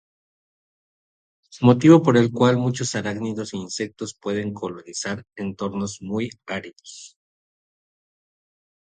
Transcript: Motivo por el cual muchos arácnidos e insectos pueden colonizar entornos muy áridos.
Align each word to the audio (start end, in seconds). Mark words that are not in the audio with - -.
Motivo 1.61 2.01
por 2.01 2.17
el 2.17 2.31
cual 2.31 2.57
muchos 2.57 2.95
arácnidos 2.95 3.53
e 3.53 3.57
insectos 3.57 4.17
pueden 4.19 4.51
colonizar 4.51 5.23
entornos 5.35 6.01
muy 6.01 6.31
áridos. 6.47 7.19